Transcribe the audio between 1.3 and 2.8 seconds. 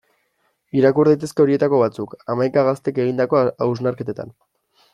horietako batzuk, hamaika